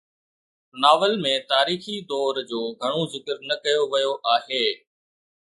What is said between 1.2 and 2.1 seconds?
۾ تاريخي